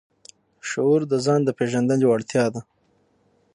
شعور 0.69 1.01
د 1.11 1.13
ځان 1.25 1.39
د 1.45 1.49
پېژندنې 1.57 2.05
وړتیا 2.07 2.45
ده. 2.53 2.61